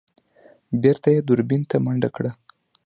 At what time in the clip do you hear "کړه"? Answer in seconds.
2.15-2.31